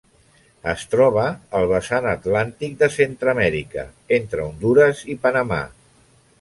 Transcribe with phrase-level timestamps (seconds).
[0.69, 1.25] Es troba
[1.59, 3.87] al vessant atlàntic de Centreamèrica
[4.21, 5.65] entre Hondures i Panamà.